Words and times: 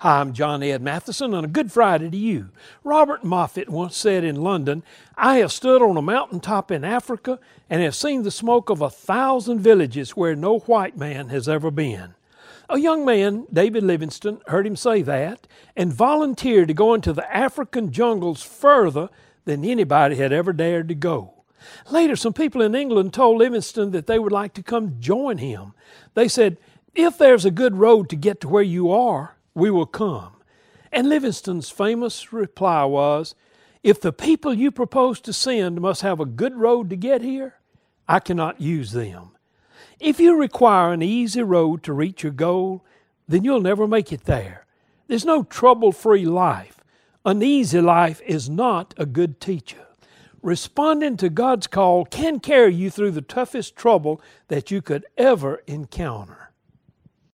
Hi, 0.00 0.20
I'm 0.20 0.34
John 0.34 0.62
Ed 0.62 0.82
Mathison, 0.82 1.34
and 1.34 1.46
a 1.46 1.48
good 1.48 1.72
Friday 1.72 2.10
to 2.10 2.16
you. 2.18 2.50
Robert 2.84 3.24
Moffat 3.24 3.70
once 3.70 3.96
said 3.96 4.24
in 4.24 4.36
London, 4.42 4.82
I 5.16 5.38
have 5.38 5.50
stood 5.50 5.80
on 5.80 5.96
a 5.96 6.02
mountaintop 6.02 6.70
in 6.70 6.84
Africa 6.84 7.38
and 7.70 7.82
have 7.82 7.94
seen 7.94 8.22
the 8.22 8.30
smoke 8.30 8.68
of 8.68 8.82
a 8.82 8.90
thousand 8.90 9.60
villages 9.60 10.10
where 10.10 10.36
no 10.36 10.58
white 10.58 10.98
man 10.98 11.30
has 11.30 11.48
ever 11.48 11.70
been. 11.70 12.14
A 12.68 12.78
young 12.78 13.06
man, 13.06 13.46
David 13.50 13.84
Livingstone, 13.84 14.42
heard 14.48 14.66
him 14.66 14.76
say 14.76 15.00
that 15.00 15.46
and 15.74 15.94
volunteered 15.94 16.68
to 16.68 16.74
go 16.74 16.92
into 16.92 17.14
the 17.14 17.34
African 17.34 17.90
jungles 17.90 18.42
further 18.42 19.08
than 19.46 19.64
anybody 19.64 20.16
had 20.16 20.30
ever 20.30 20.52
dared 20.52 20.88
to 20.88 20.94
go. 20.94 21.32
Later, 21.90 22.16
some 22.16 22.34
people 22.34 22.60
in 22.60 22.74
England 22.74 23.14
told 23.14 23.38
Livingstone 23.38 23.92
that 23.92 24.06
they 24.06 24.18
would 24.18 24.30
like 24.30 24.52
to 24.54 24.62
come 24.62 25.00
join 25.00 25.38
him. 25.38 25.72
They 26.12 26.28
said, 26.28 26.58
If 26.94 27.16
there's 27.16 27.46
a 27.46 27.50
good 27.50 27.76
road 27.76 28.10
to 28.10 28.16
get 28.16 28.42
to 28.42 28.48
where 28.48 28.62
you 28.62 28.90
are, 28.90 29.35
we 29.56 29.70
will 29.70 29.86
come. 29.86 30.34
And 30.92 31.08
Livingstone's 31.08 31.70
famous 31.70 32.32
reply 32.32 32.84
was, 32.84 33.34
If 33.82 34.00
the 34.00 34.12
people 34.12 34.54
you 34.54 34.70
propose 34.70 35.18
to 35.20 35.32
send 35.32 35.80
must 35.80 36.02
have 36.02 36.20
a 36.20 36.26
good 36.26 36.54
road 36.54 36.90
to 36.90 36.96
get 36.96 37.22
here, 37.22 37.54
I 38.06 38.20
cannot 38.20 38.60
use 38.60 38.92
them. 38.92 39.30
If 39.98 40.20
you 40.20 40.36
require 40.36 40.92
an 40.92 41.02
easy 41.02 41.42
road 41.42 41.82
to 41.84 41.94
reach 41.94 42.22
your 42.22 42.32
goal, 42.32 42.84
then 43.26 43.44
you'll 43.44 43.62
never 43.62 43.88
make 43.88 44.12
it 44.12 44.24
there. 44.24 44.66
There's 45.08 45.24
no 45.24 45.42
trouble 45.42 45.90
free 45.90 46.26
life. 46.26 46.80
An 47.24 47.42
easy 47.42 47.80
life 47.80 48.20
is 48.26 48.50
not 48.50 48.94
a 48.98 49.06
good 49.06 49.40
teacher. 49.40 49.86
Responding 50.42 51.16
to 51.16 51.30
God's 51.30 51.66
call 51.66 52.04
can 52.04 52.40
carry 52.40 52.74
you 52.74 52.90
through 52.90 53.12
the 53.12 53.22
toughest 53.22 53.74
trouble 53.74 54.20
that 54.48 54.70
you 54.70 54.82
could 54.82 55.06
ever 55.16 55.62
encounter. 55.66 56.45